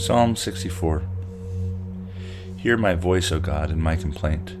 Psalm 0.00 0.34
64 0.34 1.02
Hear 2.56 2.78
my 2.78 2.94
voice, 2.94 3.30
O 3.30 3.38
God, 3.38 3.70
in 3.70 3.82
my 3.82 3.96
complaint. 3.96 4.56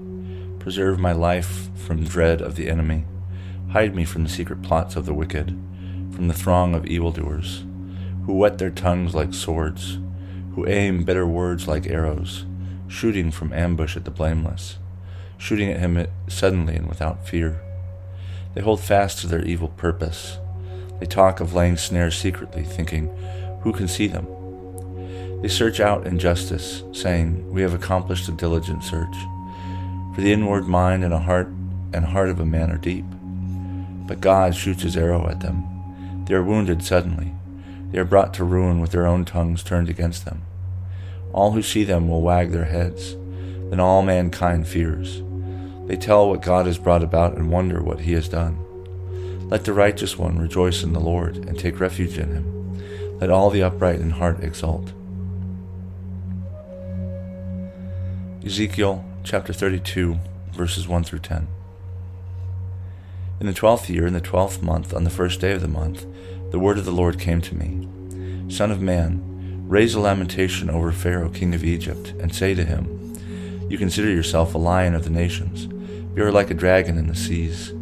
Preserve 0.60 1.00
my 1.00 1.12
life 1.12 1.70
from 1.74 2.04
dread 2.04 2.42
of 2.42 2.56
the 2.56 2.68
enemy. 2.68 3.06
Hide 3.72 3.94
me 3.94 4.04
from 4.04 4.22
the 4.22 4.28
secret 4.28 4.60
plots 4.60 4.96
of 4.96 5.06
the 5.06 5.14
wicked, 5.14 5.58
from 6.12 6.28
the 6.28 6.34
throng 6.34 6.74
of 6.74 6.84
evildoers, 6.84 7.64
who 8.26 8.34
whet 8.34 8.58
their 8.58 8.70
tongues 8.70 9.14
like 9.14 9.32
swords, 9.32 9.98
who 10.54 10.68
aim 10.68 11.04
bitter 11.04 11.26
words 11.26 11.66
like 11.66 11.86
arrows, 11.86 12.44
shooting 12.86 13.30
from 13.30 13.54
ambush 13.54 13.96
at 13.96 14.04
the 14.04 14.10
blameless, 14.10 14.76
shooting 15.38 15.70
at 15.70 15.80
him 15.80 16.06
suddenly 16.28 16.76
and 16.76 16.86
without 16.86 17.26
fear. 17.26 17.62
They 18.52 18.60
hold 18.60 18.80
fast 18.80 19.20
to 19.20 19.26
their 19.26 19.42
evil 19.46 19.68
purpose. 19.68 20.36
They 20.98 21.06
talk 21.06 21.40
of 21.40 21.54
laying 21.54 21.78
snares 21.78 22.18
secretly, 22.18 22.62
thinking, 22.62 23.08
Who 23.62 23.72
can 23.72 23.88
see 23.88 24.06
them? 24.06 24.26
They 25.42 25.48
search 25.48 25.80
out 25.80 26.06
injustice, 26.06 26.82
saying, 26.92 27.50
We 27.50 27.62
have 27.62 27.72
accomplished 27.72 28.28
a 28.28 28.32
diligent 28.32 28.84
search. 28.84 29.14
For 30.14 30.20
the 30.20 30.32
inward 30.32 30.66
mind 30.66 31.02
and 31.02 31.14
a 31.14 31.18
heart 31.18 31.48
and 31.92 32.04
heart 32.04 32.28
of 32.28 32.40
a 32.40 32.44
man 32.44 32.70
are 32.70 32.76
deep. 32.76 33.06
But 34.06 34.20
God 34.20 34.54
shoots 34.54 34.82
his 34.82 34.96
arrow 34.96 35.28
at 35.28 35.40
them. 35.40 36.24
They 36.26 36.34
are 36.34 36.42
wounded 36.42 36.82
suddenly. 36.82 37.32
They 37.90 37.98
are 37.98 38.04
brought 38.04 38.34
to 38.34 38.44
ruin 38.44 38.80
with 38.80 38.92
their 38.92 39.06
own 39.06 39.24
tongues 39.24 39.62
turned 39.62 39.88
against 39.88 40.24
them. 40.24 40.42
All 41.32 41.52
who 41.52 41.62
see 41.62 41.84
them 41.84 42.08
will 42.08 42.20
wag 42.20 42.50
their 42.50 42.64
heads. 42.64 43.16
Then 43.70 43.80
all 43.80 44.02
mankind 44.02 44.68
fears. 44.68 45.22
They 45.86 45.96
tell 45.96 46.28
what 46.28 46.42
God 46.42 46.66
has 46.66 46.78
brought 46.78 47.02
about 47.02 47.36
and 47.36 47.50
wonder 47.50 47.82
what 47.82 48.00
he 48.00 48.12
has 48.12 48.28
done. 48.28 48.58
Let 49.48 49.64
the 49.64 49.72
righteous 49.72 50.18
one 50.18 50.38
rejoice 50.38 50.82
in 50.82 50.92
the 50.92 51.00
Lord 51.00 51.36
and 51.36 51.58
take 51.58 51.80
refuge 51.80 52.18
in 52.18 52.28
him. 52.28 53.18
Let 53.20 53.30
all 53.30 53.50
the 53.50 53.62
upright 53.62 54.00
in 54.00 54.10
heart 54.10 54.44
exult. 54.44 54.92
Ezekiel 58.42 59.04
chapter 59.22 59.52
32, 59.52 60.18
verses 60.52 60.88
1 60.88 61.04
through 61.04 61.18
10. 61.18 61.46
In 63.38 63.46
the 63.46 63.52
twelfth 63.52 63.90
year, 63.90 64.06
in 64.06 64.14
the 64.14 64.20
twelfth 64.22 64.62
month, 64.62 64.94
on 64.94 65.04
the 65.04 65.10
first 65.10 65.42
day 65.42 65.52
of 65.52 65.60
the 65.60 65.68
month, 65.68 66.06
the 66.50 66.58
word 66.58 66.78
of 66.78 66.86
the 66.86 66.90
Lord 66.90 67.20
came 67.20 67.42
to 67.42 67.54
me 67.54 67.86
Son 68.50 68.70
of 68.70 68.80
man, 68.80 69.22
raise 69.68 69.94
a 69.94 70.00
lamentation 70.00 70.70
over 70.70 70.90
Pharaoh, 70.90 71.28
king 71.28 71.54
of 71.54 71.62
Egypt, 71.62 72.14
and 72.18 72.34
say 72.34 72.54
to 72.54 72.64
him, 72.64 73.68
You 73.68 73.76
consider 73.76 74.08
yourself 74.08 74.54
a 74.54 74.58
lion 74.58 74.94
of 74.94 75.04
the 75.04 75.10
nations. 75.10 75.68
You 76.16 76.24
are 76.24 76.32
like 76.32 76.50
a 76.50 76.54
dragon 76.54 76.96
in 76.96 77.08
the 77.08 77.14
seas. 77.14 77.74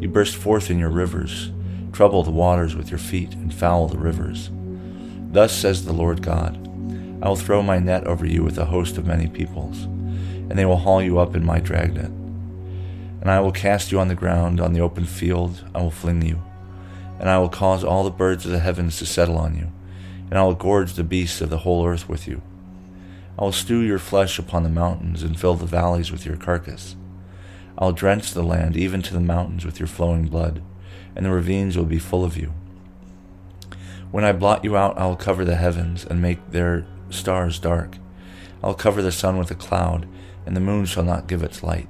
You 0.00 0.08
burst 0.08 0.34
forth 0.34 0.72
in 0.72 0.80
your 0.80 0.90
rivers, 0.90 1.52
trouble 1.92 2.24
the 2.24 2.32
waters 2.32 2.74
with 2.74 2.90
your 2.90 2.98
feet, 2.98 3.34
and 3.34 3.54
foul 3.54 3.86
the 3.86 3.96
rivers. 3.96 4.50
Thus 5.30 5.56
says 5.56 5.84
the 5.84 5.92
Lord 5.92 6.20
God 6.20 6.56
I 7.22 7.28
will 7.28 7.36
throw 7.36 7.62
my 7.62 7.78
net 7.78 8.08
over 8.08 8.26
you 8.26 8.42
with 8.42 8.58
a 8.58 8.64
host 8.64 8.98
of 8.98 9.06
many 9.06 9.28
peoples 9.28 9.86
and 10.50 10.58
they 10.58 10.66
will 10.66 10.78
haul 10.78 11.00
you 11.00 11.18
up 11.18 11.36
in 11.36 11.46
my 11.46 11.60
dragnet. 11.60 12.10
And 13.20 13.30
I 13.30 13.38
will 13.40 13.52
cast 13.52 13.92
you 13.92 14.00
on 14.00 14.08
the 14.08 14.14
ground, 14.14 14.60
on 14.60 14.72
the 14.72 14.80
open 14.80 15.06
field, 15.06 15.64
I 15.74 15.80
will 15.80 15.92
fling 15.92 16.22
you. 16.22 16.42
And 17.20 17.28
I 17.28 17.38
will 17.38 17.48
cause 17.48 17.84
all 17.84 18.02
the 18.02 18.10
birds 18.10 18.44
of 18.44 18.50
the 18.50 18.58
heavens 18.58 18.98
to 18.98 19.06
settle 19.06 19.38
on 19.38 19.56
you, 19.56 19.70
and 20.28 20.38
I 20.38 20.42
will 20.42 20.54
gorge 20.54 20.94
the 20.94 21.04
beasts 21.04 21.40
of 21.40 21.50
the 21.50 21.58
whole 21.58 21.86
earth 21.86 22.08
with 22.08 22.26
you. 22.26 22.42
I 23.38 23.44
will 23.44 23.52
stew 23.52 23.80
your 23.80 23.98
flesh 23.98 24.38
upon 24.38 24.64
the 24.64 24.68
mountains, 24.68 25.22
and 25.22 25.38
fill 25.38 25.54
the 25.54 25.66
valleys 25.66 26.10
with 26.10 26.26
your 26.26 26.36
carcass. 26.36 26.96
I 27.78 27.84
will 27.84 27.92
drench 27.92 28.32
the 28.32 28.42
land, 28.42 28.76
even 28.76 29.02
to 29.02 29.14
the 29.14 29.20
mountains, 29.20 29.64
with 29.64 29.78
your 29.78 29.86
flowing 29.86 30.26
blood, 30.26 30.62
and 31.14 31.24
the 31.24 31.30
ravines 31.30 31.76
will 31.76 31.84
be 31.84 31.98
full 31.98 32.24
of 32.24 32.36
you. 32.36 32.52
When 34.10 34.24
I 34.24 34.32
blot 34.32 34.64
you 34.64 34.76
out, 34.76 34.98
I 34.98 35.06
will 35.06 35.16
cover 35.16 35.44
the 35.44 35.56
heavens, 35.56 36.04
and 36.04 36.20
make 36.20 36.50
their 36.50 36.86
stars 37.10 37.58
dark. 37.60 37.98
I 38.62 38.66
will 38.66 38.74
cover 38.74 39.00
the 39.00 39.12
sun 39.12 39.38
with 39.38 39.50
a 39.50 39.54
cloud, 39.54 40.08
and 40.46 40.56
the 40.56 40.60
moon 40.60 40.84
shall 40.84 41.04
not 41.04 41.26
give 41.26 41.42
its 41.42 41.62
light. 41.62 41.88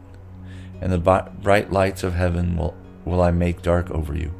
And 0.80 0.92
the 0.92 0.98
bright 0.98 1.72
lights 1.72 2.02
of 2.02 2.14
heaven 2.14 2.56
will, 2.56 2.76
will 3.04 3.20
I 3.20 3.30
make 3.30 3.62
dark 3.62 3.90
over 3.90 4.16
you, 4.16 4.32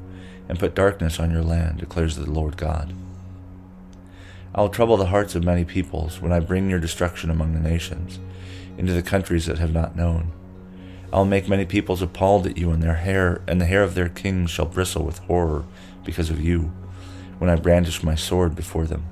and 0.49 0.59
put 0.59 0.75
darkness 0.75 1.21
on 1.21 1.31
your 1.31 1.43
land, 1.43 1.79
declares 1.79 2.17
the 2.17 2.31
Lord 2.31 2.57
God. 2.57 2.95
I 4.55 4.63
will 4.63 4.69
trouble 4.69 4.97
the 4.97 5.07
hearts 5.07 5.35
of 5.35 5.45
many 5.45 5.65
peoples 5.65 6.21
when 6.21 6.33
I 6.33 6.41
bring 6.41 6.69
your 6.69 6.81
destruction 6.81 7.31
among 7.31 7.53
the 7.53 7.61
nations, 7.61 8.19
into 8.77 8.93
the 8.93 9.03
countries 9.03 9.47
that 9.47 9.59
have 9.59 9.73
not 9.73 9.97
known. 9.97 10.33
I 11.13 11.19
will 11.19 11.25
make 11.25 11.49
many 11.49 11.65
peoples 11.65 12.03
appalled 12.03 12.47
at 12.47 12.57
you, 12.57 12.71
and 12.71 12.83
their 12.83 12.95
hair 12.95 13.43
and 13.47 13.61
the 13.61 13.67
hair 13.67 13.83
of 13.83 13.95
their 13.95 14.09
kings 14.09 14.51
shall 14.51 14.67
bristle 14.67 15.05
with 15.05 15.19
horror 15.21 15.65
because 16.05 16.31
of 16.31 16.41
you, 16.41 16.73
when 17.39 17.51
I 17.51 17.57
brandish 17.57 18.03
my 18.03 18.15
sword 18.15 18.57
before 18.57 18.87
them. 18.87 19.05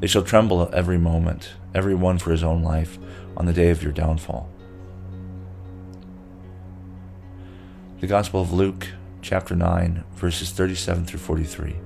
They 0.00 0.06
shall 0.06 0.22
tremble 0.22 0.62
at 0.62 0.74
every 0.74 0.98
moment, 0.98 1.52
every 1.74 1.94
one 1.94 2.18
for 2.18 2.30
his 2.30 2.42
own 2.42 2.62
life, 2.62 2.98
on 3.36 3.46
the 3.46 3.52
day 3.52 3.70
of 3.70 3.82
your 3.82 3.92
downfall. 3.92 4.48
The 8.00 8.06
Gospel 8.06 8.40
of 8.40 8.52
Luke, 8.52 8.88
chapter 9.22 9.54
9, 9.54 10.04
verses 10.14 10.50
37 10.50 11.04
through 11.04 11.20
43. 11.20 11.76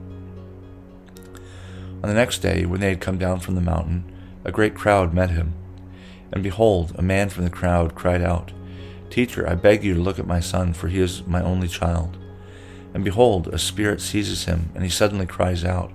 On 2.03 2.09
the 2.09 2.15
next 2.15 2.39
day, 2.39 2.67
when 2.67 2.81
they 2.81 2.91
had 2.91 3.01
come 3.01 3.19
down 3.19 3.41
from 3.41 3.55
the 3.55 3.61
mountain, 3.61 4.05
a 4.45 4.53
great 4.53 4.75
crowd 4.75 5.15
met 5.15 5.31
him. 5.31 5.55
And 6.31 6.43
behold, 6.43 6.95
a 6.97 7.03
man 7.03 7.31
from 7.31 7.45
the 7.45 7.51
crowd 7.51 7.95
cried 7.95 8.23
out, 8.23 8.53
Teacher, 9.11 9.49
I 9.49 9.55
beg 9.55 9.85
you 9.85 9.95
to 9.95 10.01
look 10.01 10.19
at 10.19 10.27
my 10.27 10.41
son, 10.41 10.73
for 10.73 10.89
he 10.89 11.01
is 11.01 11.27
my 11.27 11.43
only 11.43 11.69
child. 11.69 12.17
And 12.93 13.05
behold, 13.05 13.49
a 13.49 13.59
spirit 13.59 14.01
seizes 14.01 14.45
him, 14.45 14.71
and 14.75 14.85
he 14.85 14.91
suddenly 14.91 15.27
cries 15.27 15.65
out. 15.65 15.93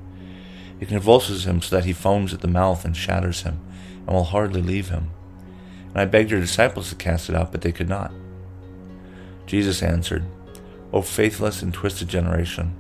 It 0.80 0.88
convulses 0.88 1.46
him 1.46 1.62
so 1.62 1.76
that 1.76 1.86
he 1.86 1.94
foams 1.94 2.34
at 2.34 2.42
the 2.42 2.48
mouth 2.48 2.86
and 2.86 2.96
shatters 2.96 3.44
him, 3.44 3.60
and 4.10 4.16
will 4.16 4.24
hardly 4.24 4.64
leave 4.64 4.90
him. 4.90 5.12
And 5.90 6.00
I 6.00 6.06
begged 6.06 6.32
your 6.32 6.40
disciples 6.40 6.90
to 6.90 6.96
cast 6.96 7.30
it 7.30 7.36
out, 7.36 7.52
but 7.52 7.62
they 7.62 7.72
could 7.72 7.88
not. 7.88 8.12
Jesus 9.46 9.84
answered, 9.84 10.26
O 10.92 11.04
faithless 11.04 11.62
and 11.62 11.72
twisted 11.72 12.08
generation, 12.08 12.76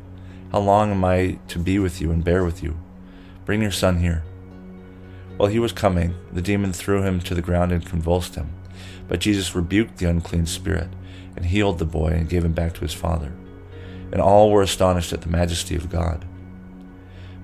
how 0.51 0.59
long 0.59 0.89
am 0.89 1.05
I 1.05 1.37
to 1.49 1.59
be 1.59 1.77
with 1.77 2.01
you 2.01 2.09
and 2.09 2.23
bear 2.23 2.43
with 2.43 2.63
you? 2.63 2.79
Bring 3.45 3.61
your 3.61 3.69
son 3.69 3.99
here. 3.99 4.23
While 5.37 5.49
he 5.49 5.59
was 5.59 5.71
coming, 5.71 6.15
the 6.33 6.41
demon 6.41 6.73
threw 6.73 7.03
him 7.03 7.19
to 7.19 7.35
the 7.35 7.43
ground 7.43 7.71
and 7.71 7.85
convulsed 7.85 8.33
him. 8.33 8.49
But 9.07 9.19
Jesus 9.19 9.53
rebuked 9.53 9.97
the 9.97 10.09
unclean 10.09 10.47
spirit, 10.47 10.89
and 11.35 11.45
healed 11.45 11.77
the 11.77 11.85
boy, 11.85 12.07
and 12.07 12.27
gave 12.27 12.43
him 12.43 12.53
back 12.53 12.73
to 12.73 12.81
his 12.81 12.95
father. 12.95 13.31
And 14.11 14.19
all 14.19 14.49
were 14.49 14.63
astonished 14.63 15.13
at 15.13 15.21
the 15.21 15.29
majesty 15.29 15.75
of 15.75 15.91
God. 15.91 16.25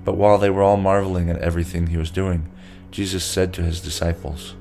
But 0.03 0.17
while 0.17 0.39
they 0.39 0.49
were 0.49 0.63
all 0.63 0.77
marveling 0.77 1.29
at 1.29 1.37
everything 1.37 1.87
he 1.87 1.97
was 1.97 2.09
doing, 2.09 2.51
Jesus 2.95 3.25
said 3.25 3.53
to 3.55 3.61
his 3.61 3.81
disciples, 3.81 4.55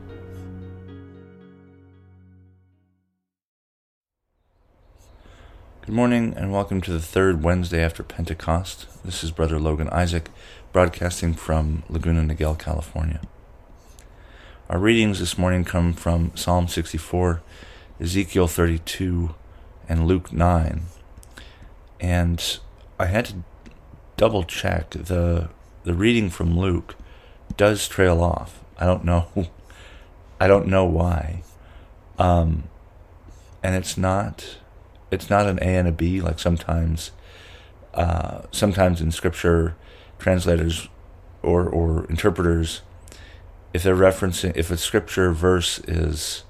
Good 5.82 5.94
morning 5.94 6.34
and 6.36 6.52
welcome 6.52 6.80
to 6.80 6.90
the 6.90 6.98
third 6.98 7.44
Wednesday 7.44 7.80
after 7.80 8.02
Pentecost. 8.02 8.88
This 9.04 9.22
is 9.22 9.30
Brother 9.30 9.60
Logan 9.60 9.88
Isaac, 9.90 10.30
broadcasting 10.72 11.34
from 11.34 11.84
Laguna 11.88 12.22
Niguel, 12.22 12.58
California. 12.58 13.20
Our 14.68 14.80
readings 14.80 15.20
this 15.20 15.38
morning 15.38 15.64
come 15.64 15.92
from 15.92 16.32
Psalm 16.34 16.66
64, 16.66 17.40
Ezekiel 18.00 18.48
32, 18.48 19.32
and 19.88 20.08
Luke 20.08 20.32
9. 20.32 20.80
And 22.00 22.58
I 22.98 23.06
had 23.06 23.26
to 23.26 23.34
double 24.16 24.42
check 24.42 24.90
the 24.90 25.50
the 25.84 25.94
reading 25.94 26.30
from 26.30 26.58
Luke 26.58 26.96
does 27.56 27.86
trail 27.88 28.22
off. 28.22 28.60
I 28.78 28.86
don't 28.86 29.04
know 29.04 29.26
I 30.40 30.48
don't 30.48 30.66
know 30.66 30.84
why. 30.84 31.42
Um 32.18 32.64
and 33.62 33.74
it's 33.74 33.96
not 33.96 34.58
it's 35.10 35.30
not 35.30 35.46
an 35.46 35.58
A 35.62 35.76
and 35.76 35.88
a 35.88 35.92
B 35.92 36.20
like 36.20 36.38
sometimes 36.38 37.12
uh, 37.94 38.42
sometimes 38.50 39.00
in 39.00 39.10
scripture 39.12 39.76
translators 40.18 40.88
or 41.42 41.68
or 41.68 42.06
interpreters 42.06 42.82
if 43.72 43.82
they're 43.82 43.96
referencing 43.96 44.52
if 44.56 44.70
a 44.70 44.76
scripture 44.76 45.32
verse 45.32 45.78
is 45.80 46.44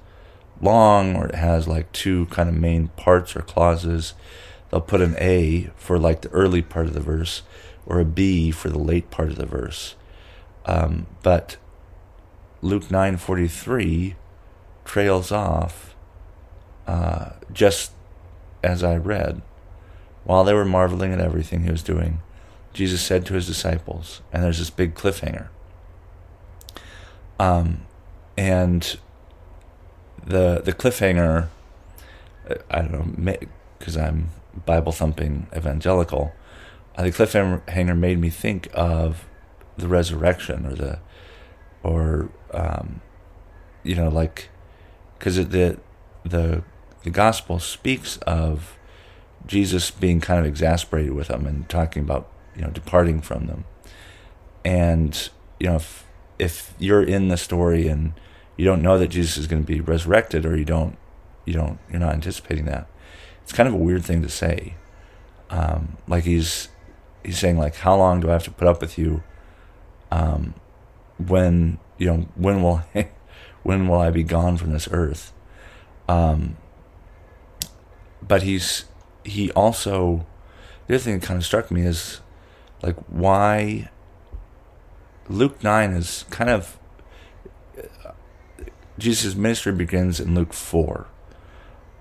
long 0.61 1.15
or 1.15 1.27
it 1.27 1.35
has 1.35 1.67
like 1.67 1.91
two 1.91 2.25
kind 2.27 2.49
of 2.49 2.55
main 2.55 2.87
parts 2.89 3.35
or 3.35 3.41
clauses 3.41 4.13
they'll 4.71 4.81
put 4.81 5.01
an 5.01 5.15
A 5.19 5.69
for 5.75 5.99
like 5.99 6.21
the 6.21 6.29
early 6.29 6.61
part 6.61 6.87
of 6.87 6.93
the 6.93 6.99
verse 6.99 7.43
or 7.85 7.99
a 7.99 8.05
B 8.05 8.51
for 8.51 8.69
the 8.69 8.79
late 8.79 9.11
part 9.11 9.29
of 9.29 9.35
the 9.35 9.45
verse 9.45 9.95
um, 10.65 11.07
but 11.23 11.57
Luke 12.61 12.89
nine 12.91 13.17
forty 13.17 13.47
three 13.47 14.15
trails 14.83 15.31
off 15.31 15.95
uh, 16.87 17.31
just 17.51 17.91
as 18.63 18.83
I 18.83 18.95
read. 18.97 19.41
While 20.23 20.43
they 20.43 20.53
were 20.53 20.65
marveling 20.65 21.13
at 21.13 21.19
everything 21.19 21.63
he 21.63 21.71
was 21.71 21.83
doing, 21.83 22.21
Jesus 22.73 23.01
said 23.01 23.25
to 23.27 23.35
his 23.35 23.45
disciples, 23.45 24.21
and 24.33 24.43
there's 24.43 24.57
this 24.57 24.71
big 24.71 24.95
cliffhanger. 24.95 25.49
Um, 27.39 27.85
and 28.37 28.97
the 30.25 30.61
the 30.63 30.73
cliffhanger, 30.73 31.49
I 32.71 32.81
don't 32.81 32.91
know, 32.91 33.37
because 33.77 33.95
I'm 33.95 34.29
Bible 34.65 34.91
thumping 34.91 35.47
evangelical. 35.55 36.33
Uh, 36.95 37.03
the 37.03 37.11
cliffhanger 37.11 37.97
made 37.97 38.19
me 38.19 38.29
think 38.29 38.69
of 38.73 39.25
the 39.77 39.87
resurrection 39.87 40.65
or 40.65 40.73
the 40.73 40.99
or 41.83 42.29
um, 42.51 43.01
you 43.83 43.95
know 43.95 44.09
like 44.09 44.49
because 45.17 45.35
the 45.35 45.77
the 46.23 46.63
the 47.03 47.09
gospel 47.09 47.59
speaks 47.59 48.17
of 48.17 48.77
Jesus 49.45 49.91
being 49.91 50.19
kind 50.19 50.39
of 50.39 50.45
exasperated 50.45 51.13
with 51.13 51.27
them 51.27 51.45
and 51.45 51.69
talking 51.69 52.03
about 52.03 52.29
you 52.55 52.61
know 52.61 52.69
departing 52.69 53.21
from 53.21 53.47
them, 53.47 53.65
and 54.63 55.29
you 55.59 55.67
know 55.67 55.75
if 55.75 56.05
if 56.39 56.73
you're 56.79 57.03
in 57.03 57.27
the 57.27 57.37
story 57.37 57.87
and 57.87 58.13
you 58.57 58.65
don't 58.65 58.81
know 58.81 58.97
that 58.97 59.07
Jesus 59.07 59.37
is 59.37 59.47
going 59.47 59.61
to 59.61 59.67
be 59.67 59.79
resurrected 59.81 60.45
or 60.45 60.57
you 60.57 60.65
don't 60.65 60.97
you 61.45 61.53
don't 61.53 61.79
you're 61.89 61.99
not 61.99 62.13
anticipating 62.13 62.65
that, 62.65 62.87
it's 63.43 63.53
kind 63.53 63.67
of 63.67 63.75
a 63.75 63.77
weird 63.77 64.03
thing 64.03 64.21
to 64.21 64.29
say. 64.29 64.75
Um, 65.49 65.97
like 66.07 66.23
he's 66.23 66.69
he's 67.23 67.37
saying 67.37 67.57
like 67.57 67.75
how 67.75 67.95
long 67.95 68.19
do 68.19 68.29
I 68.29 68.33
have 68.33 68.43
to 68.45 68.51
put 68.51 68.67
up 68.67 68.81
with 68.81 68.97
you? 68.97 69.23
Um, 70.15 70.53
when 71.17 71.77
you 71.97 72.07
know 72.07 72.27
when 72.35 72.63
will 72.63 72.83
when 73.63 73.87
will 73.87 73.99
I 73.99 74.11
be 74.11 74.23
gone 74.23 74.55
from 74.55 74.71
this 74.71 74.87
earth? 74.91 75.33
Um, 76.07 76.55
but 78.25 78.43
he's 78.43 78.85
he 79.25 79.51
also 79.51 80.25
the 80.87 80.95
other 80.95 81.03
thing 81.03 81.19
that 81.19 81.25
kind 81.25 81.37
of 81.37 81.45
struck 81.45 81.69
me 81.69 81.81
is 81.81 82.21
like 82.81 82.95
why 83.07 83.89
Luke 85.27 85.61
nine 85.63 85.91
is 85.91 86.23
kind 86.29 86.49
of 86.49 86.79
Jesus' 88.97 89.35
ministry 89.35 89.73
begins 89.73 90.21
in 90.21 90.33
Luke 90.33 90.53
four, 90.53 91.07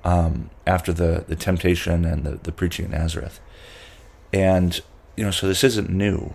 um, 0.04 0.50
after 0.68 0.92
the 0.92 1.24
the 1.26 1.34
temptation 1.34 2.04
and 2.04 2.22
the, 2.24 2.36
the 2.36 2.52
preaching 2.52 2.84
at 2.84 2.90
Nazareth, 2.92 3.40
and 4.32 4.80
you 5.16 5.24
know 5.24 5.32
so 5.32 5.48
this 5.48 5.64
isn't 5.64 5.90
new, 5.90 6.34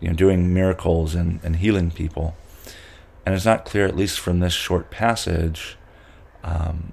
you 0.00 0.08
know 0.08 0.14
doing 0.14 0.52
miracles 0.52 1.14
and, 1.14 1.40
and 1.42 1.56
healing 1.56 1.90
people, 1.90 2.36
and 3.24 3.34
it's 3.34 3.44
not 3.44 3.64
clear 3.64 3.86
at 3.86 3.96
least 3.96 4.20
from 4.20 4.40
this 4.40 4.52
short 4.52 4.90
passage, 4.90 5.76
um, 6.44 6.92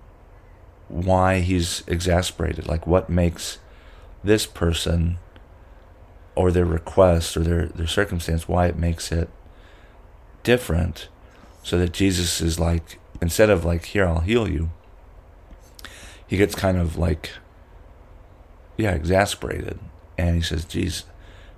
why 0.87 1.39
he's 1.39 1.83
exasperated. 1.87 2.67
Like, 2.67 2.87
what 2.87 3.09
makes 3.09 3.59
this 4.23 4.45
person 4.45 5.17
or 6.35 6.51
their 6.51 6.65
request 6.65 7.37
or 7.37 7.41
their, 7.41 7.67
their 7.67 7.87
circumstance, 7.87 8.47
why 8.47 8.67
it 8.67 8.77
makes 8.77 9.11
it 9.11 9.29
different 10.41 11.07
so 11.61 11.77
that 11.77 11.93
Jesus 11.93 12.41
is 12.41 12.59
like, 12.59 12.99
instead 13.21 13.49
of 13.49 13.63
like, 13.63 13.85
here, 13.85 14.05
I'll 14.05 14.19
heal 14.19 14.49
you, 14.49 14.71
he 16.25 16.37
gets 16.37 16.55
kind 16.55 16.77
of 16.77 16.97
like, 16.97 17.31
yeah, 18.77 18.91
exasperated. 18.91 19.79
And 20.17 20.35
he 20.35 20.41
says, 20.41 20.65
geez, 20.65 21.05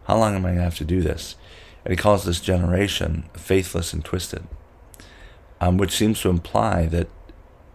how 0.06 0.18
long 0.18 0.36
am 0.36 0.46
I 0.46 0.50
going 0.50 0.58
to 0.58 0.64
have 0.64 0.78
to 0.78 0.86
do 0.86 1.02
this? 1.02 1.36
And 1.84 1.92
he 1.92 1.98
calls 1.98 2.26
this 2.26 2.40
generation 2.40 3.30
faithless 3.34 3.94
and 3.94 4.04
twisted, 4.04 4.48
um, 5.62 5.78
which 5.78 5.92
seems 5.92 6.22
to 6.22 6.30
imply 6.30 6.88
that 6.88 7.08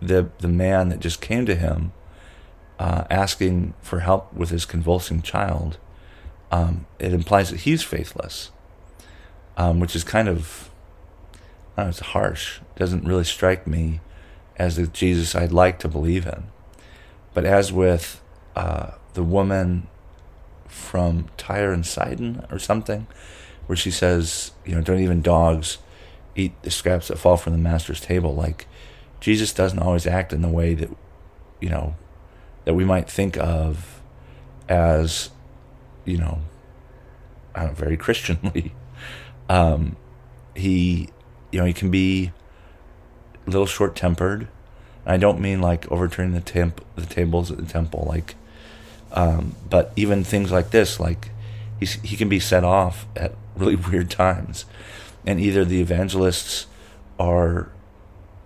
the 0.01 0.31
the 0.39 0.49
man 0.49 0.89
that 0.89 1.01
just 1.01 1.21
came 1.21 1.47
to 1.47 1.55
him 1.55 1.93
uh, 2.79 3.05
asking 3.11 3.75
for 3.83 4.01
help 4.01 4.33
with 4.33 4.49
his 4.49 4.65
convulsing 4.65 5.21
child, 5.21 5.77
um, 6.51 6.87
it 6.99 7.13
implies 7.13 7.51
that 7.51 7.61
he's 7.61 7.83
faithless, 7.83 8.51
um, 9.59 9.81
which 9.81 9.95
is 9.95 10.03
kind 10.03 10.29
of, 10.29 10.71
know, 11.77 11.89
it's 11.89 12.01
harsh. 12.01 12.61
It 12.75 12.79
Doesn't 12.79 13.05
really 13.05 13.25
strike 13.25 13.67
me 13.67 14.01
as 14.57 14.77
the 14.77 14.87
Jesus 14.87 15.35
I'd 15.35 15.53
like 15.53 15.79
to 15.81 15.89
believe 15.89 16.27
in. 16.27 16.45
But 17.35 17.45
as 17.45 17.71
with 17.71 18.23
uh, 18.57 18.93
the 19.13 19.23
woman 19.23 19.87
from 20.71 21.29
Tyre 21.37 21.73
and 21.73 21.85
Sidon 21.85 22.47
or 22.51 22.59
something, 22.59 23.07
where 23.67 23.77
she 23.77 23.91
says, 23.91 24.53
you 24.65 24.75
know, 24.75 24.81
don't 24.81 25.01
even 25.01 25.23
dogs 25.23 25.79
eat 26.35 26.53
the 26.63 26.71
scraps 26.71 27.09
that 27.09 27.19
fall 27.19 27.37
from 27.37 27.53
the 27.53 27.59
master's 27.59 28.01
table. 28.01 28.35
Like 28.35 28.67
Jesus 29.21 29.53
doesn't 29.53 29.79
always 29.79 30.07
act 30.07 30.33
in 30.33 30.43
the 30.43 30.49
way 30.49 30.75
that, 30.75 30.91
you 31.61 31.69
know, 31.69 31.97
that 32.65 32.75
we 32.75 32.85
might 32.85 33.11
think 33.11 33.37
of 33.37 34.01
as, 34.69 35.31
you 36.05 36.17
know, 36.17 36.41
I 37.55 37.65
don't 37.65 37.77
very 37.77 37.97
Christianly. 37.97 38.73
Um, 39.49 39.97
he, 40.55 41.09
you 41.51 41.59
know, 41.59 41.65
he 41.65 41.73
can 41.73 41.91
be 41.91 42.31
a 43.49 43.51
little 43.51 43.67
short 43.67 43.97
tempered. 43.97 44.47
I 45.05 45.17
don't 45.17 45.41
mean 45.41 45.61
like 45.61 45.91
overturning 45.91 46.35
the 46.35 46.41
temp 46.41 46.85
the 46.95 47.05
tables 47.05 47.51
at 47.51 47.57
the 47.57 47.67
temple, 47.67 48.07
like, 48.09 48.37
um, 49.13 49.55
but 49.69 49.93
even 49.97 50.25
things 50.25 50.53
like 50.53 50.71
this, 50.71 51.01
like 51.01 51.31
he 51.81 52.17
can 52.17 52.29
be 52.29 52.41
set 52.41 52.65
off 52.65 53.07
at 53.17 53.35
really 53.57 53.77
weird 53.91 54.11
times, 54.11 54.65
and 55.27 55.41
either 55.41 55.65
the 55.65 55.81
evangelists 55.81 56.67
are 57.19 57.71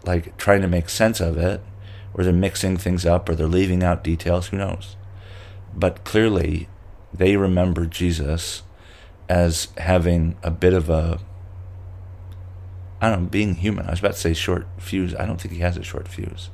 like 0.04 0.36
trying 0.36 0.62
to 0.62 0.68
make 0.68 0.88
sense 0.88 1.20
of 1.20 1.36
it, 1.36 1.60
or 2.12 2.24
they're 2.24 2.32
mixing 2.32 2.76
things 2.76 3.04
up, 3.04 3.28
or 3.28 3.34
they're 3.34 3.46
leaving 3.46 3.82
out 3.82 4.04
details. 4.04 4.48
Who 4.48 4.58
knows? 4.58 4.96
But 5.74 6.04
clearly, 6.04 6.68
they 7.12 7.36
remember 7.36 7.86
Jesus 7.86 8.62
as 9.28 9.68
having 9.78 10.36
a 10.42 10.50
bit 10.50 10.72
of 10.74 10.90
a 10.90 11.18
I 13.04 13.10
don't 13.10 13.24
know, 13.24 13.28
being 13.28 13.56
human. 13.56 13.86
I 13.86 13.90
was 13.90 13.98
about 13.98 14.12
to 14.14 14.18
say 14.18 14.32
short 14.32 14.66
fuse. 14.78 15.14
I 15.14 15.26
don't 15.26 15.38
think 15.38 15.52
he 15.52 15.60
has 15.60 15.76
a 15.76 15.82
short 15.82 16.08
fuse. 16.08 16.48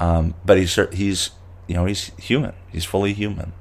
Um, 0.00 0.34
but 0.44 0.58
he's 0.58 0.76
he's 0.92 1.30
you 1.72 1.78
know 1.78 1.86
he's 1.86 2.12
human. 2.18 2.52
He's 2.70 2.84
fully 2.84 3.14
human. 3.14 3.54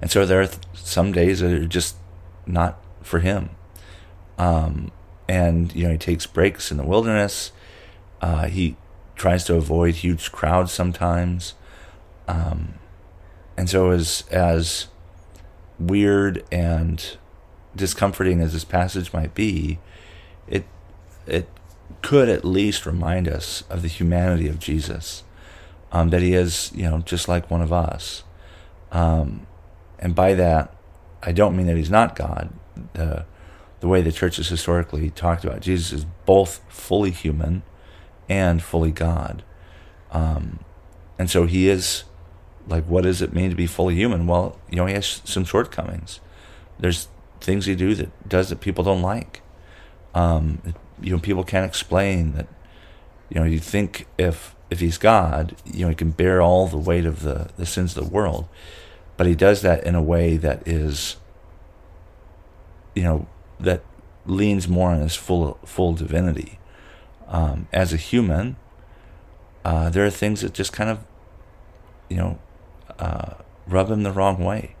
And 0.00 0.10
so 0.10 0.26
there 0.26 0.42
are 0.42 0.48
some 0.74 1.12
days 1.12 1.38
that 1.38 1.52
are 1.52 1.64
just 1.64 1.94
not 2.44 2.82
for 3.02 3.20
him. 3.20 3.50
Um, 4.36 4.90
and 5.28 5.72
you 5.76 5.84
know 5.84 5.92
he 5.92 5.98
takes 5.98 6.26
breaks 6.26 6.72
in 6.72 6.78
the 6.78 6.82
wilderness. 6.82 7.52
Uh, 8.20 8.46
he 8.46 8.74
tries 9.14 9.44
to 9.44 9.54
avoid 9.54 9.94
huge 9.94 10.32
crowds 10.32 10.72
sometimes. 10.72 11.54
Um, 12.26 12.74
and 13.56 13.70
so, 13.70 13.90
as, 13.90 14.24
as 14.32 14.88
weird 15.78 16.44
and 16.50 17.16
discomforting 17.76 18.40
as 18.40 18.54
this 18.54 18.64
passage 18.64 19.12
might 19.12 19.36
be, 19.36 19.78
it, 20.48 20.64
it 21.28 21.46
could 22.02 22.28
at 22.28 22.44
least 22.44 22.86
remind 22.86 23.28
us 23.28 23.62
of 23.70 23.82
the 23.82 23.88
humanity 23.88 24.48
of 24.48 24.58
Jesus. 24.58 25.22
Um, 25.92 26.08
that 26.08 26.22
he 26.22 26.32
is, 26.32 26.72
you 26.74 26.88
know, 26.88 27.00
just 27.00 27.28
like 27.28 27.50
one 27.50 27.60
of 27.60 27.72
us. 27.72 28.24
Um, 28.90 29.46
and 29.98 30.14
by 30.14 30.34
that, 30.34 30.74
I 31.22 31.32
don't 31.32 31.56
mean 31.56 31.66
that 31.66 31.76
he's 31.76 31.90
not 31.90 32.16
God. 32.16 32.50
The, 32.94 33.26
the 33.80 33.88
way 33.88 34.00
the 34.00 34.12
church 34.12 34.36
has 34.36 34.48
historically 34.48 35.10
talked 35.10 35.44
about 35.44 35.60
Jesus 35.60 35.92
is 35.92 36.06
both 36.24 36.60
fully 36.68 37.10
human 37.10 37.62
and 38.28 38.62
fully 38.62 38.90
God. 38.90 39.42
Um, 40.10 40.60
and 41.18 41.28
so 41.28 41.46
he 41.46 41.68
is 41.68 42.04
like, 42.66 42.84
what 42.84 43.04
does 43.04 43.20
it 43.20 43.32
mean 43.32 43.50
to 43.50 43.56
be 43.56 43.66
fully 43.66 43.94
human? 43.94 44.26
Well, 44.26 44.58
you 44.70 44.76
know, 44.76 44.86
he 44.86 44.94
has 44.94 45.20
some 45.24 45.44
shortcomings. 45.44 46.20
There's 46.78 47.08
things 47.40 47.66
he 47.66 47.74
do 47.74 47.94
that 47.96 48.28
does 48.28 48.48
that 48.48 48.60
people 48.60 48.84
don't 48.84 49.02
like. 49.02 49.42
Um, 50.14 50.74
you 51.00 51.12
know, 51.12 51.18
people 51.18 51.44
can't 51.44 51.66
explain 51.66 52.32
that. 52.32 52.46
You 53.28 53.40
know, 53.40 53.46
you 53.46 53.58
think 53.58 54.06
if 54.18 54.54
if 54.72 54.80
he's 54.80 54.96
God, 54.96 55.54
you 55.64 55.82
know, 55.82 55.90
he 55.90 55.94
can 55.94 56.10
bear 56.10 56.40
all 56.40 56.66
the 56.66 56.78
weight 56.78 57.04
of 57.04 57.20
the 57.20 57.50
the 57.58 57.66
sins 57.66 57.94
of 57.94 58.04
the 58.04 58.10
world, 58.10 58.48
but 59.18 59.26
he 59.26 59.34
does 59.34 59.60
that 59.60 59.84
in 59.84 59.94
a 59.94 60.02
way 60.02 60.38
that 60.38 60.66
is, 60.66 61.16
you 62.94 63.02
know, 63.02 63.26
that 63.60 63.82
leans 64.24 64.66
more 64.66 64.90
on 64.90 65.00
his 65.00 65.14
full 65.14 65.58
full 65.64 65.92
divinity 65.92 66.58
um, 67.28 67.68
as 67.70 67.92
a 67.92 67.96
human, 67.96 68.56
uh, 69.64 69.90
there 69.90 70.06
are 70.06 70.10
things 70.10 70.40
that 70.40 70.54
just 70.54 70.72
kind 70.72 70.90
of, 70.90 71.00
you 72.08 72.16
know, 72.16 72.38
uh, 72.98 73.34
rub 73.66 73.90
him 73.90 74.02
the 74.02 74.12
wrong 74.12 74.42
way. 74.42 74.76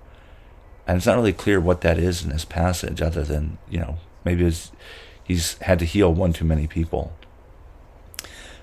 And 0.86 0.96
it's 0.96 1.06
not 1.06 1.16
really 1.16 1.32
clear 1.32 1.60
what 1.60 1.82
that 1.82 1.98
is 1.98 2.24
in 2.24 2.30
this 2.30 2.44
passage, 2.44 3.00
other 3.00 3.24
than, 3.24 3.58
you 3.68 3.78
know, 3.78 3.98
maybe 4.24 4.50
he's 5.24 5.58
had 5.58 5.78
to 5.78 5.84
heal 5.84 6.12
one 6.12 6.32
too 6.32 6.44
many 6.44 6.66
people. 6.66 7.12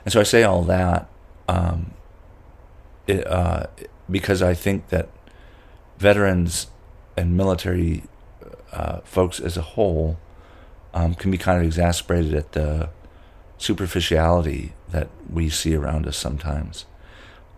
And 0.06 0.12
so 0.12 0.20
I 0.20 0.24
say 0.24 0.44
all 0.44 0.64
that 0.64 1.08
um, 1.50 1.94
it, 3.08 3.25
uh, 3.25 3.65
because 4.10 4.44
I 4.44 4.53
think 4.53 4.89
that 4.89 5.10
veterans 5.98 6.68
and 7.18 7.36
military 7.36 8.03
uh, 8.72 9.00
folks 9.00 9.39
as 9.39 9.58
a 9.58 9.62
whole 9.62 10.20
um, 10.94 11.15
can 11.15 11.32
be 11.32 11.39
kind 11.39 11.58
of 11.58 11.65
exasperated 11.65 12.36
at 12.36 12.51
the 12.51 12.89
superficiality 13.58 14.74
that 14.91 15.10
we 15.27 15.50
see 15.50 15.74
around 15.74 16.06
us 16.06 16.18
sometimes. 16.18 16.86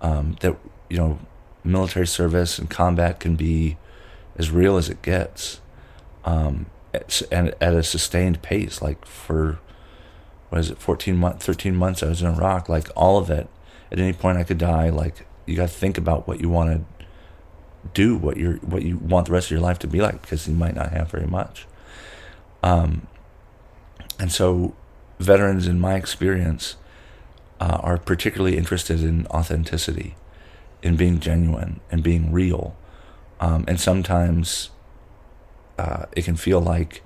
Um, 0.01 0.37
that 0.39 0.55
you 0.89 0.97
know, 0.97 1.19
military 1.63 2.07
service 2.07 2.57
and 2.57 2.69
combat 2.69 3.19
can 3.19 3.35
be 3.35 3.77
as 4.37 4.51
real 4.51 4.77
as 4.77 4.89
it 4.89 5.01
gets, 5.01 5.59
um, 6.23 6.65
and 7.29 7.53
at 7.59 7.73
a 7.73 7.83
sustained 7.83 8.41
pace. 8.41 8.81
Like 8.81 9.05
for 9.05 9.59
what 10.49 10.59
is 10.59 10.71
it, 10.71 10.79
fourteen 10.79 11.17
months, 11.17 11.45
thirteen 11.45 11.75
months, 11.75 12.01
I 12.01 12.07
was 12.07 12.21
in 12.21 12.27
Iraq. 12.29 12.69
Like 12.69 12.87
all 12.95 13.17
of 13.17 13.29
it, 13.29 13.47
at 13.91 13.99
any 13.99 14.13
point 14.13 14.37
I 14.37 14.43
could 14.43 14.57
die. 14.57 14.89
Like 14.89 15.25
you 15.45 15.55
got 15.55 15.69
to 15.69 15.75
think 15.75 15.97
about 15.97 16.27
what 16.27 16.39
you 16.41 16.49
want 16.49 16.87
to 16.99 17.05
do, 17.93 18.15
what 18.15 18.37
you 18.37 18.53
what 18.63 18.83
you 18.83 18.97
want 18.97 19.27
the 19.27 19.33
rest 19.33 19.47
of 19.47 19.51
your 19.51 19.59
life 19.59 19.79
to 19.79 19.87
be 19.87 20.01
like, 20.01 20.21
because 20.21 20.47
you 20.47 20.53
might 20.53 20.75
not 20.75 20.91
have 20.91 21.09
very 21.11 21.27
much. 21.27 21.65
Um, 22.63 23.07
and 24.19 24.31
so, 24.31 24.75
veterans, 25.19 25.67
in 25.67 25.79
my 25.79 25.95
experience, 25.95 26.75
uh, 27.59 27.79
are 27.81 27.97
particularly 27.97 28.57
interested 28.57 29.01
in 29.01 29.27
authenticity, 29.27 30.15
in 30.83 30.95
being 30.95 31.19
genuine 31.19 31.79
and 31.91 32.03
being 32.03 32.31
real. 32.31 32.75
Um, 33.39 33.65
and 33.67 33.79
sometimes 33.79 34.69
uh, 35.79 36.05
it 36.15 36.25
can 36.25 36.35
feel 36.35 36.61
like 36.61 37.01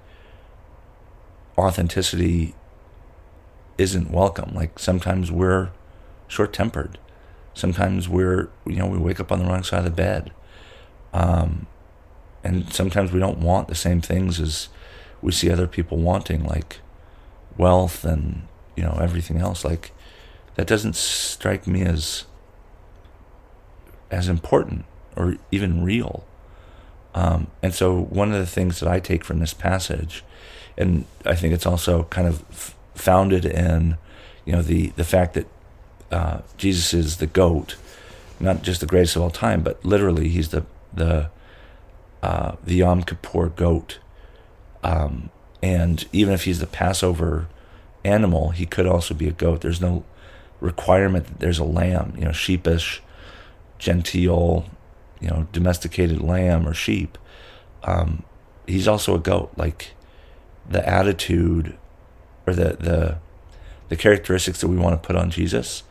authenticity 1.57 2.53
isn't 3.77 4.11
welcome. 4.11 4.53
Like 4.53 4.77
sometimes 4.77 5.31
we're 5.31 5.69
short 6.27 6.53
tempered. 6.53 6.97
Sometimes 7.53 8.09
we're, 8.09 8.49
you 8.65 8.75
know, 8.75 8.87
we 8.87 8.97
wake 8.97 9.19
up 9.19 9.31
on 9.31 9.39
the 9.39 9.45
wrong 9.45 9.63
side 9.63 9.79
of 9.79 9.85
the 9.85 9.91
bed. 9.91 10.31
Um, 11.13 11.67
and 12.43 12.71
sometimes 12.71 13.11
we 13.11 13.19
don't 13.19 13.39
want 13.39 13.67
the 13.67 13.75
same 13.75 14.01
things 14.01 14.39
as 14.39 14.69
we 15.21 15.31
see 15.31 15.49
other 15.49 15.67
people 15.67 15.97
wanting, 15.97 16.43
like 16.43 16.79
wealth 17.57 18.03
and, 18.03 18.47
you 18.75 18.83
know, 18.83 18.97
everything 19.01 19.37
else. 19.37 19.63
Like 19.63 19.91
that 20.55 20.67
doesn't 20.67 20.95
strike 20.95 21.65
me 21.65 21.83
as 21.83 22.25
as 24.11 24.29
important 24.29 24.85
or 25.15 25.37
even 25.51 25.83
real. 25.83 26.25
Um, 27.13 27.47
and 27.63 27.73
so 27.73 27.97
one 27.97 28.33
of 28.33 28.39
the 28.39 28.45
things 28.45 28.79
that 28.81 28.89
I 28.89 28.99
take 28.99 29.23
from 29.23 29.39
this 29.39 29.53
passage, 29.53 30.23
and 30.77 31.05
I 31.25 31.35
think 31.35 31.53
it's 31.53 31.65
also 31.65 32.03
kind 32.03 32.27
of 32.27 32.43
f- 32.51 32.75
founded 32.93 33.45
in, 33.45 33.97
you 34.43 34.51
know, 34.51 34.61
the 34.61 34.87
the 34.97 35.05
fact 35.05 35.33
that 35.35 35.47
uh, 36.11 36.41
Jesus 36.57 36.93
is 36.93 37.17
the 37.17 37.27
goat, 37.27 37.75
not 38.39 38.61
just 38.61 38.81
the 38.81 38.87
greatest 38.87 39.15
of 39.15 39.21
all 39.21 39.31
time, 39.31 39.63
but 39.63 39.83
literally 39.83 40.29
he's 40.29 40.49
the 40.49 40.65
the 40.93 41.29
uh, 42.21 42.55
the 42.63 42.75
Yom 42.75 43.03
Kippur 43.03 43.49
goat. 43.49 43.99
Um, 44.83 45.29
and 45.61 46.05
even 46.11 46.33
if 46.33 46.45
he's 46.45 46.59
the 46.59 46.67
Passover 46.67 47.47
animal, 48.03 48.51
he 48.51 48.65
could 48.65 48.85
also 48.85 49.13
be 49.13 49.27
a 49.27 49.31
goat. 49.31 49.61
There's 49.61 49.81
no 49.81 50.03
requirement 50.59 51.25
that 51.27 51.39
there's 51.39 51.59
a 51.59 51.63
lamb, 51.63 52.13
you 52.17 52.25
know, 52.25 52.31
sheepish, 52.31 53.01
genteel, 53.79 54.65
you 55.19 55.29
know, 55.29 55.47
domesticated 55.51 56.21
lamb 56.21 56.67
or 56.67 56.73
sheep. 56.73 57.17
Um, 57.83 58.23
he's 58.67 58.87
also 58.87 59.15
a 59.15 59.19
goat. 59.19 59.51
Like 59.57 59.93
the 60.69 60.87
attitude 60.87 61.77
or 62.47 62.53
the 62.53 62.77
the 62.79 63.17
the 63.89 63.95
characteristics 63.95 64.61
that 64.61 64.67
we 64.67 64.77
want 64.77 65.01
to 65.01 65.05
put 65.05 65.15
on 65.15 65.29
Jesus 65.29 65.83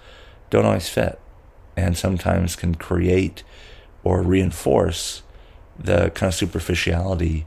don't 0.54 0.66
always 0.66 0.88
fit, 0.88 1.18
and 1.76 1.96
sometimes 1.96 2.56
can 2.56 2.75
create 2.75 3.42
or 4.02 4.23
reinforce 4.23 5.23
the 5.78 6.11
kind 6.11 6.28
of 6.28 6.34
superficiality 6.34 7.46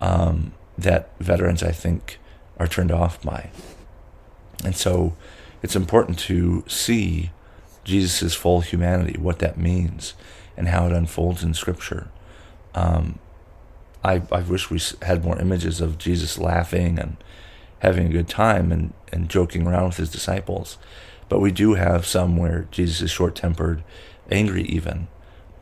um, 0.00 0.52
that 0.76 1.10
veterans, 1.18 1.62
I 1.62 1.72
think, 1.72 2.18
are 2.58 2.66
turned 2.66 2.92
off 2.92 3.22
by. 3.22 3.50
And 4.64 4.76
so 4.76 5.16
it's 5.62 5.76
important 5.76 6.18
to 6.20 6.64
see 6.66 7.30
Jesus' 7.84 8.34
full 8.34 8.60
humanity, 8.60 9.18
what 9.18 9.38
that 9.38 9.56
means, 9.56 10.14
and 10.56 10.68
how 10.68 10.86
it 10.86 10.92
unfolds 10.92 11.42
in 11.42 11.54
Scripture. 11.54 12.08
Um, 12.74 13.18
I, 14.04 14.22
I 14.30 14.40
wish 14.42 14.70
we 14.70 14.80
had 15.02 15.24
more 15.24 15.38
images 15.38 15.80
of 15.80 15.96
Jesus 15.96 16.38
laughing 16.38 16.98
and 16.98 17.16
having 17.78 18.06
a 18.06 18.12
good 18.12 18.28
time 18.28 18.72
and, 18.72 18.92
and 19.12 19.30
joking 19.30 19.66
around 19.66 19.86
with 19.86 19.96
his 19.96 20.10
disciples. 20.10 20.76
But 21.28 21.40
we 21.40 21.50
do 21.50 21.74
have 21.74 22.06
some 22.06 22.36
where 22.36 22.68
Jesus 22.70 23.02
is 23.02 23.10
short 23.10 23.34
tempered, 23.34 23.82
angry 24.30 24.62
even. 24.64 25.08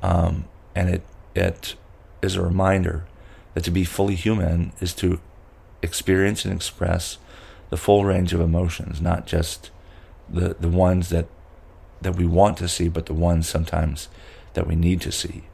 Um, 0.03 0.47
and 0.75 0.89
it, 0.89 1.03
it 1.35 1.77
is 2.21 2.37
a 2.37 2.43
reminder 2.43 3.05
that 3.55 3.65
to 3.65 3.71
be 3.71 3.85
fully 3.85 4.15
human 4.15 4.73
is 4.81 4.95
to 4.95 5.21
experience 5.83 6.45
and 6.45 6.55
express 6.55 7.19
the 7.71 7.77
full 7.77 8.05
range 8.05 8.33
of 8.33 8.41
emotions, 8.41 9.01
not 9.01 9.27
just 9.27 9.71
the, 10.29 10.57
the 10.59 10.69
ones 10.69 11.09
that, 11.11 11.27
that 12.01 12.17
we 12.17 12.27
want 12.27 12.57
to 12.59 12.69
see, 12.69 12.89
but 12.89 13.07
the 13.07 13.15
ones 13.15 13.49
sometimes 13.49 14.09
that 14.55 14.67
we 14.67 14.75
need 14.75 15.01
to 15.01 15.13
see. 15.13 15.45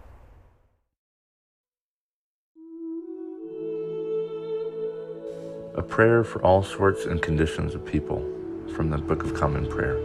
A 5.77 5.83
prayer 5.83 6.25
for 6.25 6.43
all 6.43 6.65
sorts 6.65 7.05
and 7.05 7.23
conditions 7.23 7.75
of 7.75 7.87
people 7.87 8.38
from 8.79 8.91
the 8.91 8.97
Book 8.97 9.25
of 9.25 9.35
Common 9.35 9.67
Prayer. 9.67 9.97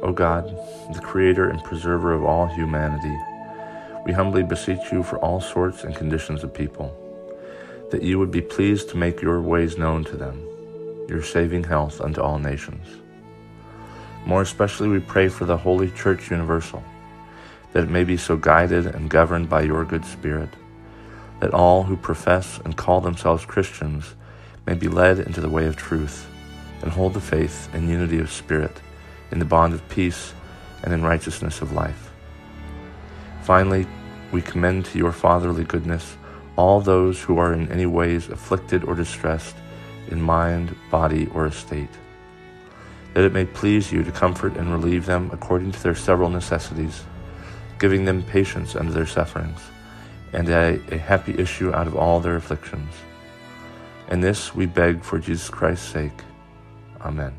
O 0.00 0.14
God, 0.16 0.48
the 0.94 1.00
creator 1.02 1.50
and 1.50 1.62
preserver 1.62 2.14
of 2.14 2.24
all 2.24 2.46
humanity, 2.46 3.14
we 4.06 4.14
humbly 4.14 4.42
beseech 4.42 4.90
you 4.90 5.02
for 5.02 5.18
all 5.18 5.42
sorts 5.42 5.84
and 5.84 5.94
conditions 5.94 6.42
of 6.42 6.54
people, 6.54 6.88
that 7.90 8.02
you 8.02 8.18
would 8.18 8.30
be 8.30 8.40
pleased 8.40 8.88
to 8.88 8.96
make 8.96 9.20
your 9.20 9.42
ways 9.42 9.76
known 9.76 10.04
to 10.04 10.16
them, 10.16 10.40
your 11.06 11.22
saving 11.22 11.64
health 11.64 12.00
unto 12.00 12.22
all 12.22 12.38
nations. 12.38 12.88
More 14.24 14.40
especially, 14.40 14.88
we 14.88 15.00
pray 15.00 15.28
for 15.28 15.44
the 15.44 15.58
Holy 15.58 15.90
Church 15.90 16.30
Universal, 16.30 16.82
that 17.74 17.84
it 17.84 17.90
may 17.90 18.04
be 18.04 18.16
so 18.16 18.38
guided 18.38 18.86
and 18.86 19.10
governed 19.10 19.50
by 19.50 19.60
your 19.60 19.84
good 19.84 20.06
Spirit, 20.06 20.48
that 21.40 21.52
all 21.52 21.82
who 21.82 21.94
profess 21.94 22.58
and 22.64 22.74
call 22.74 23.02
themselves 23.02 23.44
Christians 23.44 24.14
may 24.66 24.74
be 24.74 24.88
led 24.88 25.18
into 25.18 25.40
the 25.40 25.48
way 25.48 25.66
of 25.66 25.76
truth 25.76 26.26
and 26.82 26.90
hold 26.90 27.14
the 27.14 27.20
faith 27.20 27.68
and 27.72 27.88
unity 27.88 28.18
of 28.18 28.30
spirit 28.30 28.80
in 29.30 29.38
the 29.38 29.44
bond 29.44 29.74
of 29.74 29.88
peace 29.88 30.34
and 30.82 30.92
in 30.92 31.02
righteousness 31.02 31.60
of 31.60 31.72
life. 31.72 32.10
Finally, 33.42 33.86
we 34.30 34.42
commend 34.42 34.84
to 34.84 34.98
your 34.98 35.12
fatherly 35.12 35.64
goodness 35.64 36.16
all 36.56 36.80
those 36.80 37.20
who 37.22 37.38
are 37.38 37.52
in 37.52 37.70
any 37.72 37.86
ways 37.86 38.28
afflicted 38.28 38.84
or 38.84 38.94
distressed 38.94 39.56
in 40.08 40.20
mind, 40.20 40.74
body, 40.90 41.26
or 41.34 41.46
estate 41.46 41.88
that 43.14 43.24
it 43.24 43.32
may 43.32 43.44
please 43.44 43.92
you 43.92 44.02
to 44.02 44.10
comfort 44.10 44.56
and 44.56 44.72
relieve 44.72 45.06
them 45.06 45.30
according 45.32 45.72
to 45.72 45.82
their 45.82 45.94
several 45.94 46.30
necessities, 46.30 47.04
giving 47.78 48.04
them 48.04 48.22
patience 48.22 48.74
under 48.74 48.92
their 48.92 49.06
sufferings, 49.06 49.60
and 50.32 50.48
a, 50.48 50.80
a 50.90 50.96
happy 50.96 51.38
issue 51.38 51.72
out 51.74 51.86
of 51.86 51.96
all 51.96 52.20
their 52.20 52.36
afflictions. 52.36 52.92
And 54.12 54.22
this 54.22 54.54
we 54.54 54.66
beg 54.66 55.02
for 55.02 55.18
Jesus 55.18 55.48
Christ's 55.48 55.88
sake. 55.88 56.20
Amen. 57.00 57.32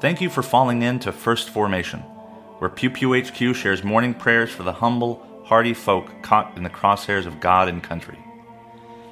Thank 0.00 0.22
you 0.22 0.30
for 0.30 0.42
falling 0.42 0.80
in 0.80 0.98
to 1.00 1.12
First 1.12 1.50
Formation, 1.50 2.00
where 2.58 2.70
Pew 2.70 2.88
Pew 2.88 3.14
HQ 3.14 3.54
shares 3.54 3.84
morning 3.84 4.14
prayers 4.14 4.50
for 4.50 4.62
the 4.62 4.72
humble, 4.72 5.26
hardy 5.44 5.74
folk 5.74 6.22
caught 6.22 6.56
in 6.56 6.62
the 6.62 6.70
crosshairs 6.70 7.26
of 7.26 7.38
God 7.38 7.68
and 7.68 7.82
country. 7.82 8.18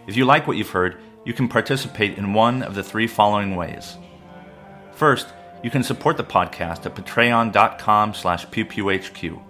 If 0.06 0.16
you 0.16 0.24
like 0.24 0.46
what 0.46 0.56
you've 0.56 0.70
heard, 0.70 0.96
you 1.26 1.34
can 1.34 1.48
participate 1.48 2.16
in 2.16 2.32
one 2.32 2.62
of 2.62 2.74
the 2.74 2.82
three 2.82 3.06
following 3.06 3.54
ways. 3.54 3.98
First, 4.92 5.28
you 5.62 5.68
can 5.68 5.82
support 5.82 6.16
the 6.16 6.24
podcast 6.24 6.86
at 6.86 6.94
patreon.com 6.94 8.14
slash 8.14 8.46
pewpewhq. 8.46 9.42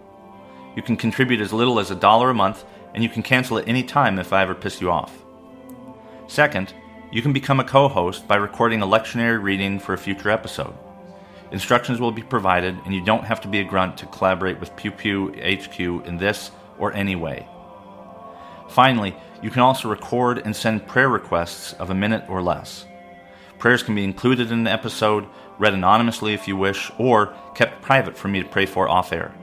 You 0.74 0.82
can 0.82 0.96
contribute 0.96 1.40
as 1.40 1.52
little 1.52 1.78
as 1.78 1.92
a 1.92 1.94
dollar 1.94 2.30
a 2.30 2.34
month, 2.34 2.64
and 2.94 3.02
you 3.02 3.08
can 3.08 3.22
cancel 3.22 3.58
at 3.58 3.68
any 3.68 3.82
time 3.82 4.18
if 4.18 4.32
I 4.32 4.42
ever 4.42 4.54
piss 4.54 4.80
you 4.80 4.90
off. 4.90 5.24
Second, 6.26 6.72
you 7.10 7.22
can 7.22 7.32
become 7.32 7.60
a 7.60 7.64
co-host 7.64 8.26
by 8.26 8.36
recording 8.36 8.82
a 8.82 8.86
lectionary 8.86 9.42
reading 9.42 9.78
for 9.78 9.92
a 9.92 9.98
future 9.98 10.30
episode. 10.30 10.74
Instructions 11.50 12.00
will 12.00 12.12
be 12.12 12.22
provided, 12.22 12.74
and 12.84 12.94
you 12.94 13.04
don't 13.04 13.24
have 13.24 13.40
to 13.42 13.48
be 13.48 13.60
a 13.60 13.64
grunt 13.64 13.98
to 13.98 14.06
collaborate 14.06 14.58
with 14.58 14.74
Pew 14.76 14.90
Pew 14.90 15.28
HQ 15.32 15.78
in 15.78 16.16
this 16.16 16.50
or 16.78 16.92
any 16.94 17.14
way. 17.14 17.46
Finally, 18.70 19.14
you 19.42 19.50
can 19.50 19.60
also 19.60 19.90
record 19.90 20.38
and 20.38 20.56
send 20.56 20.86
prayer 20.86 21.10
requests 21.10 21.74
of 21.74 21.90
a 21.90 21.94
minute 21.94 22.24
or 22.28 22.40
less. 22.40 22.86
Prayers 23.58 23.82
can 23.82 23.94
be 23.94 24.04
included 24.04 24.50
in 24.50 24.64
the 24.64 24.72
episode, 24.72 25.26
read 25.58 25.74
anonymously 25.74 26.32
if 26.32 26.48
you 26.48 26.56
wish, 26.56 26.90
or 26.98 27.34
kept 27.54 27.82
private 27.82 28.16
for 28.16 28.28
me 28.28 28.42
to 28.42 28.48
pray 28.48 28.64
for 28.64 28.88
off 28.88 29.12
air. 29.12 29.34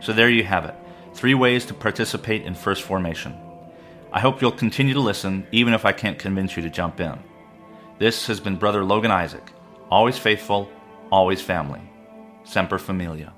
So 0.00 0.14
there 0.14 0.30
you 0.30 0.44
have 0.44 0.64
it 0.64 0.74
three 1.14 1.34
ways 1.34 1.66
to 1.66 1.74
participate 1.74 2.42
in 2.42 2.54
First 2.54 2.82
Formation. 2.82 3.36
I 4.12 4.20
hope 4.20 4.40
you'll 4.40 4.52
continue 4.52 4.94
to 4.94 5.00
listen, 5.00 5.46
even 5.52 5.74
if 5.74 5.84
I 5.84 5.92
can't 5.92 6.18
convince 6.18 6.56
you 6.56 6.62
to 6.62 6.70
jump 6.70 7.00
in. 7.00 7.18
This 7.98 8.26
has 8.26 8.40
been 8.40 8.56
Brother 8.56 8.84
Logan 8.84 9.10
Isaac, 9.10 9.52
always 9.90 10.18
faithful, 10.18 10.68
always 11.12 11.42
family. 11.42 11.80
Semper 12.44 12.78
Familia. 12.78 13.32